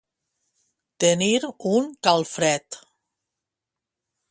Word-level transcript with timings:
Tenir 1.05 1.49
un 1.73 1.91
calfred. 2.09 2.81